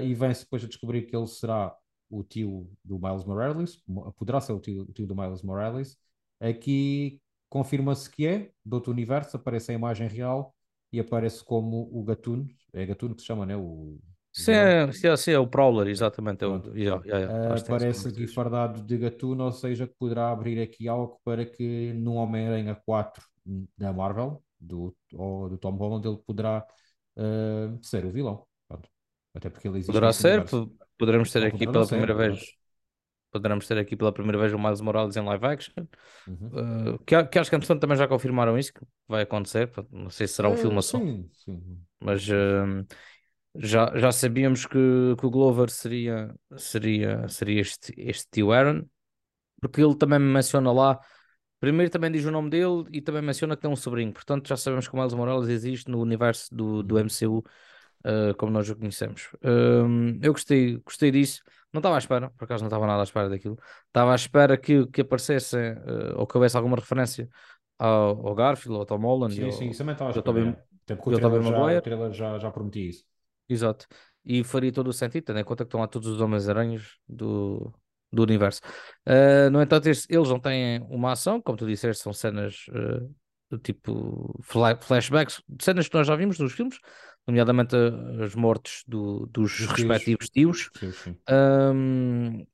[0.05, 1.75] e vem-se depois a descobrir que ele será
[2.11, 3.83] o tio do Miles Morales,
[4.19, 5.97] poderá ser o tio, o tio do Miles Morales,
[6.43, 10.55] Aqui confirma-se que é, do outro universo, aparece a imagem real
[10.93, 13.57] e aparece como o Gatuno, é Gatuno que se chama, né?
[13.57, 13.99] O,
[14.35, 16.43] Sim, é, sim, sim, é o Prowler, exatamente.
[16.43, 17.55] É o, yeah, yeah, yeah.
[17.55, 21.93] Uh, aparece aqui fardado de gatuno, ou seja, que poderá abrir aqui algo para que
[21.93, 23.23] no Homem-Aranha 4
[23.77, 26.67] da Marvel, do, ou do Tom Holland, ele poderá
[27.19, 28.47] uh, ser o vilão.
[28.67, 28.89] Pronto.
[29.35, 30.45] Até porque ele existe Poderá ser,
[30.99, 32.41] poderemos ter aqui pela ser, primeira vez.
[33.33, 35.87] Poderemos ter aqui pela primeira vez o Miles Morales em live action.
[36.29, 36.49] Uhum.
[36.95, 39.71] Uh, que, que acho que entretanto também já confirmaram isso, que vai acontecer.
[39.91, 40.99] Não sei se será um é, filme só.
[40.99, 41.63] Sim, sim.
[41.99, 42.87] Mas uh,
[43.55, 48.85] já, já sabíamos que, que o Glover seria, seria, seria este, este tio Aaron,
[49.63, 51.01] porque ele também me menciona lá.
[51.59, 54.13] Primeiro também diz o nome dele e também menciona que tem um sobrinho.
[54.13, 57.43] Portanto, já sabemos que o Miles Morales existe no universo do, do MCU,
[58.07, 59.31] uh, como nós o conhecemos.
[60.21, 61.43] Eu gostei, gostei disso.
[61.73, 63.59] Não estava à espera, por acaso não estava nada à espera daquilo.
[63.87, 67.29] Estava à espera que, que aparecesse uh, ou que houvesse alguma referência
[67.79, 69.35] ao, ao Garfield, ao Tom Holland.
[69.35, 70.25] Sim, ao, sim, isso também estava à espera.
[70.25, 70.49] Tobey,
[70.85, 73.05] Até porque o trailer, já, o trailer já, já prometia isso.
[73.49, 73.87] Exato.
[74.25, 77.73] E faria todo o sentido, tendo em conta que estão lá todos os Homens-Aranhas do,
[78.13, 78.61] do universo.
[79.09, 83.13] Uh, no entanto, eles não têm uma ação, como tu disseste, são cenas uh,
[83.51, 86.79] do tipo flashbacks, cenas que nós já vimos nos filmes,
[87.27, 87.77] nomeadamente
[88.23, 90.71] as mortes do, dos, dos respectivos tios.
[90.71, 90.93] tios.
[90.93, 91.17] Sim, sim.
[91.31, 92.47] Um,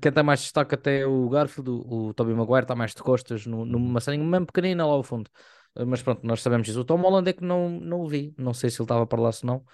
[0.00, 3.02] quem está mais destaque até é o Garfield, o, o Tobey Maguire está mais de
[3.02, 4.00] costas no, numa uhum.
[4.00, 5.28] cena mesmo pequenina lá ao fundo.
[5.76, 6.80] Uh, mas pronto, nós sabemos isso.
[6.80, 9.20] O Tom Holland é que não, não o vi, não sei se ele estava para
[9.20, 9.64] lá se não.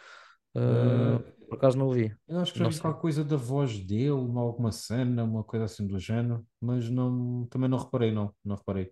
[0.57, 2.15] Uh, por acaso não o vi.
[2.27, 5.87] Eu acho que já vi qualquer coisa da voz dele, alguma cena, uma coisa assim
[5.87, 8.91] do género, mas não, também não reparei, não, não reparei.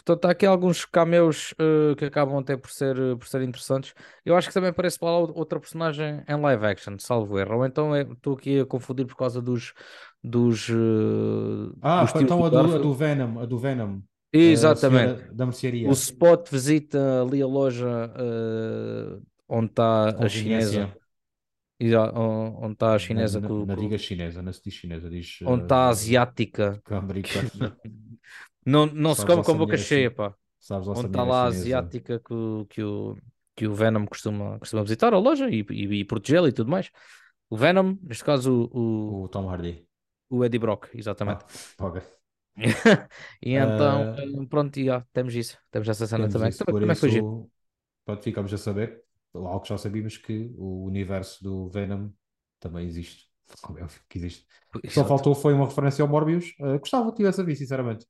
[0.00, 3.94] Portanto, há aqui alguns cameos uh, que acabam até por ser, uh, por ser interessantes.
[4.24, 7.56] Eu acho que também parece para lá outra personagem em live action, salvo erro.
[7.56, 9.72] Ou então estou aqui a confundir por causa dos.
[10.22, 14.00] dos uh, ah, dos então a do, a do, Venom, a do Venom.
[14.32, 15.32] Exatamente.
[15.32, 15.88] Da mercearia.
[15.88, 18.12] O Spot visita ali a loja
[19.48, 20.92] onde está a chinesa.
[21.80, 23.40] onde está a chinesa.
[23.40, 25.38] Na diga chinesa, não se diz chinesa, diz.
[25.44, 26.80] Onde está a asiática.
[26.88, 27.76] Americana.
[28.64, 30.34] não não se come com boca cheia, pá.
[30.58, 33.16] Sabes onde está lá a asiática que, o, que, o,
[33.56, 36.90] que o Venom costuma, costuma visitar a loja e, e, e protegê-la e tudo mais.
[37.48, 39.86] O Venom, neste caso o, o Tom Hardy.
[40.28, 41.44] O Eddie Brock, exatamente.
[41.78, 42.02] Ah, okay.
[43.42, 45.58] e então, uh, pronto, e, ó, temos isso.
[45.70, 46.48] Temos essa cena temos também.
[46.50, 47.10] Isso, também como é que foi
[48.04, 49.02] Pronto, ficamos a saber
[49.34, 52.10] algo que já sabíamos que o universo do Venom
[52.58, 53.30] também existe.
[53.62, 54.46] Como é que existe.
[54.84, 54.94] Exato.
[54.94, 56.54] Só faltou foi uma referência ao Morbius.
[56.60, 58.06] Uh, gostava que tivesse a ver, sinceramente.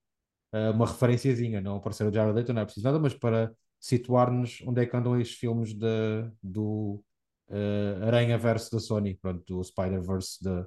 [0.52, 4.62] Uh, uma referenciazinha, não aparecer o Jared Leto, não é preciso nada, mas para situar-nos
[4.66, 7.02] onde é que andam estes filmes de, do
[7.48, 10.66] uh, Aranha Verso da Sony, pronto, do Spider-Verse da,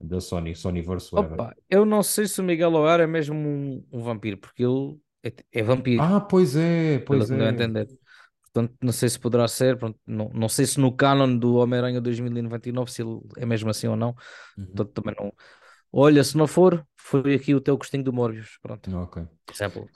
[0.00, 1.40] da Sony, Sonyverse, whatever.
[1.40, 4.98] Opa, eu não sei se o Miguel O'Hara é mesmo um, um vampiro, porque ele
[5.22, 6.02] é, é vampiro.
[6.02, 7.36] Ah, pois é, pois é.
[7.36, 7.88] Não entender.
[8.52, 12.00] Portanto, não sei se poderá ser, pronto, não, não sei se no canon do Homem-Aranha
[12.02, 14.14] 2099 se ele é mesmo assim ou não.
[14.58, 14.66] Uhum.
[14.66, 15.32] Portanto, também não.
[15.92, 18.58] Olha, se não for, foi aqui o teu gostinho do Morbius.
[18.62, 18.96] Pronto.
[18.96, 19.24] Ok.
[19.52, 19.86] Exemplo.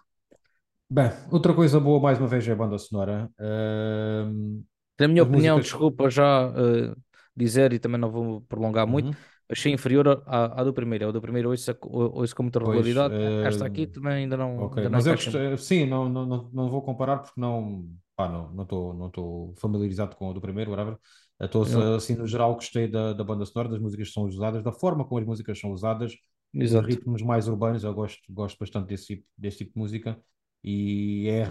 [0.89, 3.31] Bem, outra coisa boa, mais uma vez, é a banda sonora.
[3.41, 4.63] Uh...
[4.99, 5.73] Na minha As opinião, músicas...
[5.73, 6.97] desculpa já uh,
[7.35, 9.09] dizer e também não vou prolongar muito.
[9.09, 9.15] Uhum.
[9.49, 11.09] Achei inferior à, à do primeiro.
[11.09, 13.15] A do primeiro ouço, ouço com muita regularidade.
[13.15, 14.65] Pois, Esta aqui também ainda não.
[14.65, 14.85] Okay.
[14.85, 18.29] Ainda não Mas eu gostei, sim, não, não, não, não vou comparar porque não pá,
[18.29, 20.99] não estou não não familiarizado com o do primeiro, whatever.
[21.41, 21.63] Estou
[21.97, 25.05] assim, no geral, gostei da, da banda sonora, das músicas que são usadas, da forma
[25.05, 26.15] como as músicas são usadas,
[26.55, 26.87] Exato.
[26.89, 27.85] os ritmos mais urbanos.
[27.85, 30.19] Eu gosto, gosto bastante desse tipo, desse tipo de música
[30.65, 31.45] e é,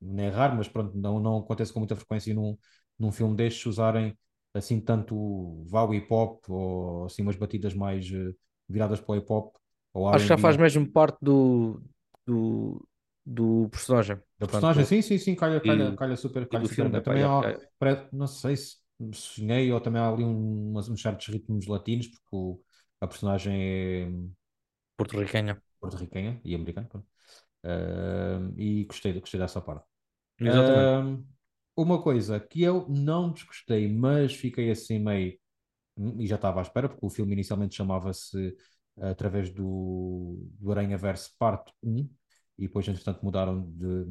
[0.00, 2.56] não é raro, mas pronto, não, não acontece com muita frequência num,
[2.98, 4.16] num filme destes usarem
[4.52, 8.34] assim tanto vau hip hop ou assim umas batidas mais uh,
[8.68, 9.56] viradas para o hip hop.
[10.12, 11.82] Acho que já faz mesmo parte do,
[12.24, 12.86] do,
[13.26, 14.16] do personagem.
[14.38, 18.08] Da personagem, sim, sim, sim, calha, calha, calha super, calha super filme, Também há, calha.
[18.12, 18.76] não sei se
[19.12, 22.60] sonhei ou também há ali um, uns certos ritmos latinos, porque o,
[23.00, 24.08] a personagem é
[24.96, 26.88] porto-riquenha porto-riquenha e americana.
[27.64, 29.86] Uh, e gostei, gostei dessa parte.
[30.40, 31.22] Exatamente.
[31.22, 31.26] Uh,
[31.76, 35.38] uma coisa que eu não desgostei, mas fiquei assim meio.
[35.96, 38.56] Hum, e já estava à espera, porque o filme inicialmente chamava-se
[39.00, 42.08] através do, do Aranha Verso Parte 1,
[42.58, 44.04] e depois, entretanto, mudaram de,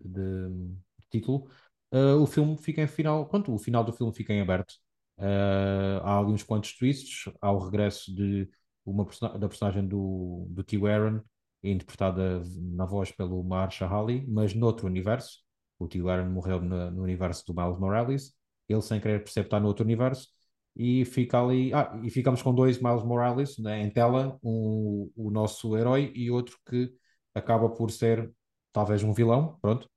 [0.00, 0.76] de
[1.10, 1.48] título.
[1.94, 3.28] Uh, o filme fica em final.
[3.28, 4.72] Pronto, o final do filme fica em aberto.
[5.16, 7.32] Uh, há ali uns quantos twists.
[7.40, 8.50] Há o regresso de
[8.84, 9.06] uma
[9.38, 10.76] da personagem do, do T.
[10.86, 11.20] Aaron,
[11.62, 12.42] interpretada
[12.74, 15.38] na voz pelo Marsha Halley, mas noutro universo.
[15.78, 16.00] O T.
[16.00, 18.34] Aaron morreu no, no universo do Miles Morales.
[18.68, 20.28] Ele, sem querer perceber, está no outro universo
[20.76, 21.72] e fica ali.
[21.72, 26.30] Ah, e ficamos com dois Miles Morales né, em tela, um, o nosso herói e
[26.30, 26.92] outro que
[27.34, 28.32] acaba por ser
[28.72, 29.88] talvez um vilão, pronto,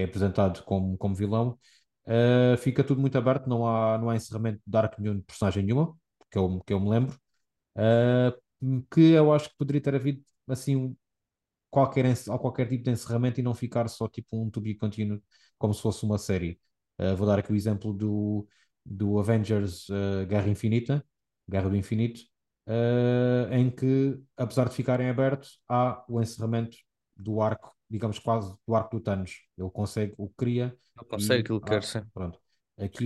[0.00, 1.58] é apresentado como, como vilão.
[2.06, 5.64] Uh, fica tudo muito aberto, não há, não há encerramento de arco nenhum de personagem
[5.64, 5.96] nenhuma,
[6.30, 7.18] que eu, que eu me lembro.
[7.76, 10.96] Uh, que eu acho que poderia ter havido assim
[11.70, 12.06] qualquer,
[12.40, 15.22] qualquer tipo de encerramento e não ficar só tipo um to be continued,
[15.58, 16.60] como se fosse uma série.
[16.98, 18.48] Uh, vou dar aqui o exemplo do,
[18.84, 19.88] do Avengers
[20.28, 21.04] Guerra Infinita,
[21.48, 22.20] Guerra do Infinito,
[22.66, 26.76] uh, em que, apesar de ficarem abertos, há o encerramento
[27.16, 29.42] do arco, digamos quase do arco do Thanos.
[29.58, 32.06] Ele consegue o que queria Não consegue aquilo que há- quer ser.
[32.14, 32.40] pronto.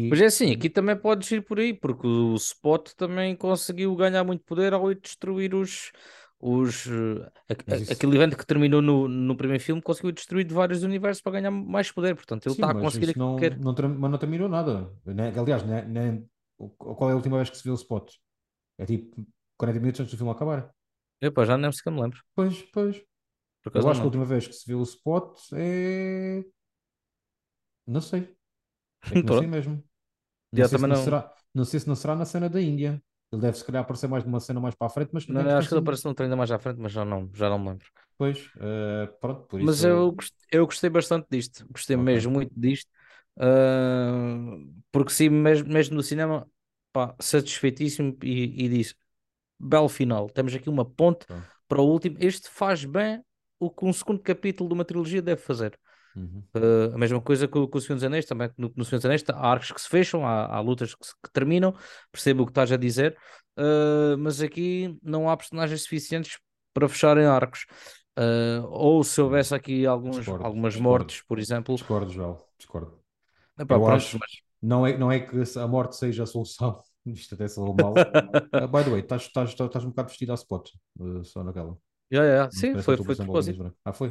[0.09, 3.95] Mas Aqui, é assim, aqui também podes ir por aí, porque o Spot também conseguiu
[3.95, 5.93] ganhar muito poder ao ir destruir os.
[6.41, 10.47] os eh, a- mas isso, aquele evento que terminou no, no primeiro filme conseguiu destruir
[10.53, 12.15] vários universos para ganhar mais poder.
[12.17, 13.61] Portanto, ele sim, está a mas conseguir aquilo que não, quer.
[13.61, 14.93] não, mas não terminou nada.
[15.05, 15.33] Né?
[15.39, 16.23] Aliás, né, né,
[16.79, 18.15] qual é a última vez que se viu o spot?
[18.79, 19.27] É tipo
[19.59, 20.75] 40 minutos antes do filme acabar.
[21.21, 22.21] Epá, já nem sequer me lembro.
[22.35, 22.97] Pois, pois.
[23.75, 26.45] Eu não acho me que a última vez que se viu o spot é.
[27.87, 28.37] Não sei.
[29.11, 29.83] É não sei mesmo.
[30.53, 30.97] Não sei se não não.
[30.97, 33.03] será, não sei se não será na cena da Índia.
[33.33, 35.69] Ele deve se calhar aparecer mais numa cena mais para a frente, mas não acho
[35.69, 37.69] que ele assim, apareceu um treino mais à frente, mas já não, já não me
[37.71, 37.87] lembro.
[38.17, 39.85] pois, eh, pronto, por Mas isso.
[39.85, 42.15] eu, gost- eu gostei bastante disto, gostei Ok.
[42.15, 42.91] mesmo muito disto,
[43.39, 44.57] ah,
[44.93, 46.49] porque sim, mesmo, mesmo no cinema,
[46.93, 48.95] pá, satisfeitíssimo e, e disse,
[49.61, 51.27] belo final, temos aqui uma ponte
[51.69, 53.25] para o último, este faz bem
[53.61, 55.79] o que um segundo capítulo de uma trilogia deve fazer.
[56.15, 56.45] Uhum.
[56.55, 58.99] Ah, a mesma coisa que o, que o Senhor dos Anéis, também no, no Senhor
[58.99, 61.75] dos Anéis há arcos que se fecham, há, há lutas que, se- que terminam,
[62.13, 63.17] percebo o que estás a dizer,
[63.57, 66.39] ah, mas aqui não há personagens suficientes
[66.75, 67.67] para fecharem arcos.
[68.17, 71.07] Ah, ou se houvesse aqui alguns, Discordo, algumas discordo.
[71.07, 72.99] mortes, por exemplo, Discordo, Joel, discordo.
[73.59, 76.83] epá, Eu pronto, acho, mas não é, não é que a morte seja a solução.
[77.07, 78.09] Isto até soou mal.
[78.57, 80.71] Uh, by the way, estás, estás, estás um bocado vestido a spot,
[81.01, 81.79] uh, só naquela.
[82.13, 83.63] Yeah, yeah, sim, parece que foi, foi de propósito.
[83.85, 84.11] Ah, foi?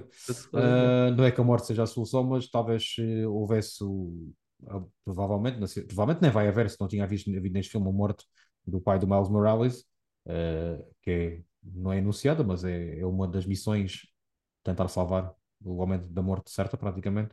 [0.54, 4.32] Uh, não é que a morte seja a solução, mas talvez eh, houvesse o,
[4.68, 7.88] a- provavelmente, não sei- provavelmente nem vai haver, se não tinha visto, havido neste filme
[7.90, 8.26] a morte
[8.66, 9.82] do pai do Miles Morales,
[10.28, 14.08] uh, que é- não é anunciada, mas é, é uma das missões
[14.64, 15.34] tentar salvar
[15.64, 17.32] o homem da morte certa, praticamente.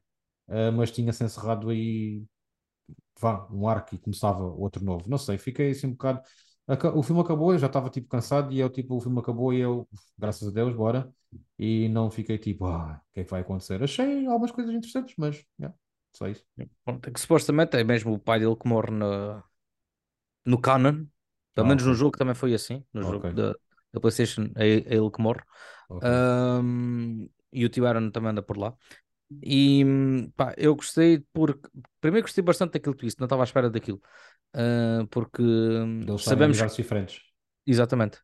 [0.76, 2.24] Mas tinha-se encerrado aí
[3.20, 5.08] vá, um arco e começava outro novo.
[5.08, 6.22] Não sei, fiquei assim um bocado.
[6.96, 9.60] O filme acabou, eu já estava tipo cansado e eu tipo, o filme acabou e
[9.60, 11.12] eu, graças a Deus, bora.
[11.58, 13.82] E não fiquei tipo, ah, o que é que vai acontecer?
[13.82, 15.76] Achei algumas coisas interessantes, mas yeah,
[16.12, 16.44] só isso.
[16.84, 19.42] Pronto, que supostamente é mesmo o pai dele que morre no,
[20.44, 21.06] no canon,
[21.54, 23.52] pelo Ah, menos no ok, jogo também foi assim, no ok, jogo da,
[23.92, 25.42] da PlayStation é, é ele que morre.
[25.88, 26.10] ok.
[26.60, 28.74] Ahm, e o Tio Aaron também anda por lá.
[29.42, 29.84] E
[30.36, 31.68] pá, eu gostei porque
[32.00, 34.02] primeiro gostei bastante daquele twist, não estava à espera daquilo.
[34.54, 37.20] Ah, porque hum, em sabemos universos diferentes.
[37.66, 38.18] exatamente,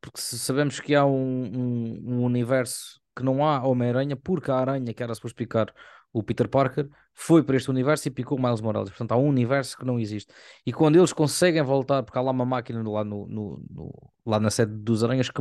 [0.00, 1.12] porque sabemos que há um,
[1.46, 5.72] um, um universo que não há Homem-Aranha, porque a aranha que era suposto picar
[6.12, 8.90] o Peter Parker foi para este universo e picou o Miles Morales.
[8.90, 10.32] Portanto, há um universo que não existe.
[10.64, 14.38] E quando eles conseguem voltar, porque há lá uma máquina lá, no, no- no- lá
[14.40, 15.34] na sede dos Aranhas que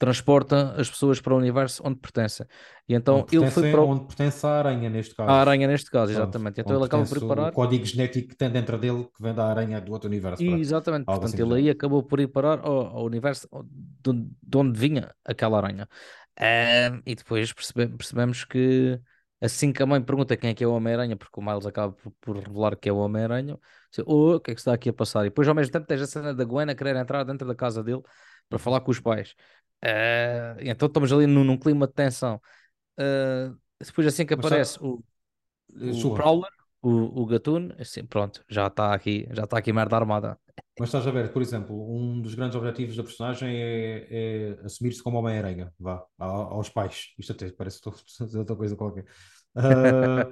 [0.00, 2.46] transporta as pessoas para o universo onde pertencem.
[2.88, 5.40] E então Onde ele foi pertence, para o- onde pertence a aranha, neste a caso.
[5.40, 6.60] aranha neste caso, Pronto, exatamente.
[6.60, 9.22] Então onde ele acaba por pertence ir o código genético que tem dentro dele que
[9.22, 10.42] vem da aranha do outro universo.
[10.42, 13.48] E, Pronto, exatamente, algo portanto assim ele aí acabou por ir parar ao, ao universo
[14.02, 15.88] de, onde- de onde vinha aquela aranha.
[16.38, 18.98] Ahm, e depois percebe- percebemos que
[19.40, 21.92] assim que a mãe pergunta quem é que é o Homem-Aranha, porque o Miles acaba
[21.92, 23.58] por, por revelar que é o Homem-Aranha,
[24.06, 25.20] oh, o que é que está aqui a passar?
[25.22, 27.54] E depois ao mesmo tempo tens a cena da Gwen a querer entrar dentro da
[27.54, 28.02] casa dele
[28.50, 29.34] para falar com os pais.
[30.60, 32.38] E então estamos ali num, num clima de tensão.
[32.98, 35.02] Ah, depois assim que Mas aparece o, o
[35.72, 36.50] Desculpa, Prowler,
[36.82, 40.38] o, o Gatoon, assim, pronto, já está aqui, já está aqui merda armada.
[40.78, 45.02] Mas estás a ver, por exemplo, um dos grandes objetivos da personagem é, é assumir-se
[45.02, 47.14] como Homem-Aranha, vá, aos pais.
[47.18, 49.06] Isto até parece que estou a dizer outra coisa qualquer.
[49.54, 50.26] Ah,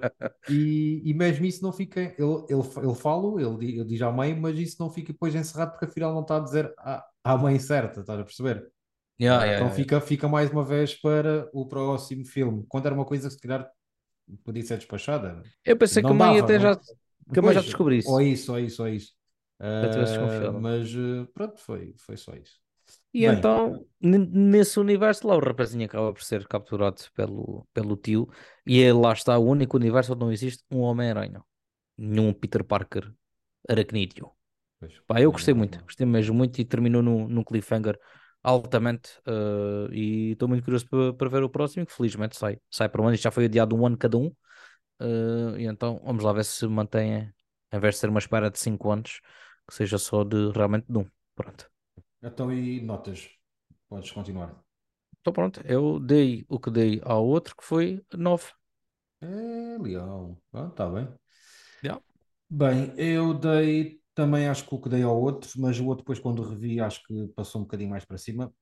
[0.48, 4.38] e, e mesmo isso não fica, ele, ele, ele fala, ele, ele diz à mãe,
[4.38, 6.72] mas isso não fica depois encerrado porque afinal não está a dizer
[7.29, 8.71] à mãe certa, estás a perceber?
[9.19, 12.64] Yeah, Ah, yeah, então fica, fica mais uma vez para o próximo filme.
[12.69, 13.71] Quando era uma coisa que se calhar
[14.45, 17.62] podia ser despachada, Eu pensei que a mãe dava, até já, que a mãe já
[17.62, 18.14] Pois, descobrisse.
[18.14, 19.14] ou isso, ou isso, ou isso.
[19.81, 20.64] Desconfiado.
[20.64, 22.61] mas eh, pronto, foi, foi só isso.
[23.12, 28.29] E Bem, então, nesse universo lá, o rapazinho acaba por ser capturado pelo, pelo tio,
[28.66, 31.43] e ele lá está, o único universo onde não existe um Homem-Aranha,
[31.99, 33.12] nenhum Peter Parker
[33.68, 34.33] aracnídeo.
[34.79, 35.85] Pois, Pá, eu gostei muito, não.
[35.85, 37.99] gostei mesmo muito e terminou num, num cliffhanger
[38.43, 39.11] altamente.
[39.26, 43.01] eh, e estou muito curioso para, para ver o próximo, que felizmente sai, sai para
[43.03, 44.35] um ano, isto já foi adiado um ano cada um.
[45.01, 47.33] eh, e então vamos lá ver se mantém,
[47.72, 49.20] em vez de ser uma espera de 5 anos,
[49.68, 51.07] que seja só de realmente de um.
[51.37, 51.70] Pronto.
[52.22, 53.29] Então, e notas?
[53.89, 54.64] Podes continuar.
[55.20, 58.53] Então pronto, eu dei o que dei ao outro, que foi 9.
[59.20, 60.37] É, legal.
[60.53, 61.09] Ah, tá bem.
[61.83, 61.99] Yeah.
[62.51, 66.19] Bem, eu dei também, acho que o que dei ao outro, mas o outro depois
[66.19, 68.53] quando revi, acho que passou um bocadinho mais para cima,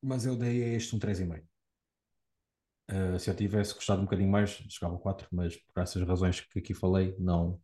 [0.00, 1.44] mas eu dei a este um 3,5.
[2.90, 6.40] Uh, se eu tivesse gostado um bocadinho mais, chegava ao 4, mas por essas razões
[6.40, 7.60] que aqui falei, não,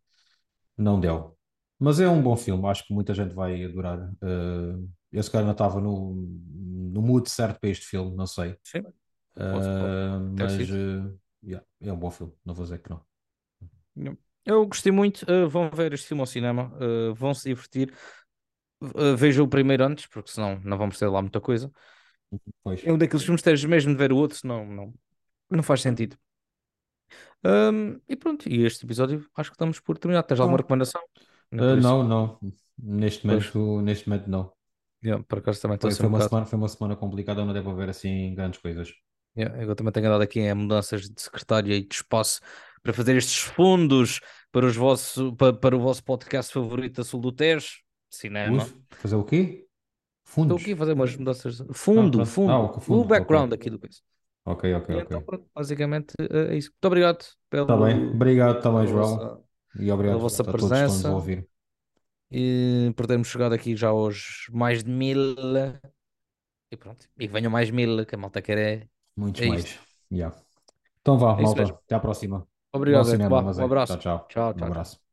[0.76, 1.38] não deu.
[1.78, 3.98] Mas é um bom filme, acho que muita gente vai adorar.
[4.22, 8.58] Uh, eu se calhar não estava no, no mood certo para este filme, não sei.
[8.62, 8.82] Sim,
[9.36, 13.02] Uh, mas uh, yeah, é um bom filme, não vou dizer que não.
[14.44, 15.22] Eu gostei muito.
[15.30, 17.92] uh, vão ver este filme ao cinema, uh, vão se divertir.
[18.82, 21.70] Uh, vejam o primeiro antes, porque senão não vamos ter lá muita coisa.
[22.62, 22.84] Pois.
[22.84, 24.94] É um daqueles filmes que tens mesmo de ver o outro, senão não,
[25.50, 26.16] não faz sentido.
[27.44, 30.22] Um, e pronto, e este episódio acho que estamos por terminar.
[30.24, 31.02] Tens alguma Ah, recomendação?
[31.52, 31.82] Isso.
[31.82, 32.38] não, não.
[32.78, 34.52] Neste Pois, momento, neste momento não.
[35.02, 37.70] yeah, por acaso também Foi, foi um uma semana, foi uma semana complicada, não devo
[37.70, 38.92] haver assim grandes coisas.
[39.36, 42.40] Yeah, eu também tenho andado aqui em mudanças de secretária e de espaço
[42.82, 44.20] para fazer estes fundos
[44.52, 47.68] para, os vosso, para, para o vosso podcast favorito a Sul do Tejo,
[48.08, 48.64] cinema.
[48.64, 49.66] Ui, fazer o quê?
[50.26, 50.62] Estou Fundos?
[50.62, 51.56] aqui a fazer umas mudanças.
[51.56, 52.20] de- Ah, Fundo.
[52.22, 52.52] Ah, fundo.
[52.76, 53.58] o fundo, background ok.
[53.58, 53.98] aqui do coisa.
[54.44, 55.04] Ok, ok, ok.
[55.06, 56.70] então, pronto, basicamente é isso.
[56.70, 57.96] Muito obrigado Está bem.
[57.98, 59.16] pelo, Obrigado também, pela João.
[59.18, 59.40] vossa,
[59.74, 61.48] E pela obrigado vossa a todos que a presença ouvir.
[62.30, 65.34] e por termos chegado aqui já aos mais de mil.
[66.72, 67.06] E pronto.
[67.18, 69.78] E que venham mais mil, que a malta quer é, Muitos é mais.
[70.12, 70.36] Yeah.
[71.00, 71.62] Então vá, É malta.
[71.64, 72.46] Até à próxima.
[72.72, 73.78] Obrigado, cinema, um.
[73.84, 73.98] Tchau, abraço.
[73.98, 74.28] tchau.
[74.28, 74.90] Tchau, Um tchau, tchau.
[74.90, 75.09] abraço.